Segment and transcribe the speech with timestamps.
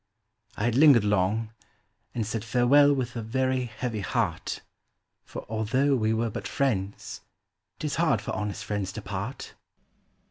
[0.57, 1.53] I had lingered long,
[2.15, 4.61] and said farewell with a very heavy heart;
[5.25, 7.21] For although we were but friends,
[7.77, 9.53] 't is hard for honest friends to part.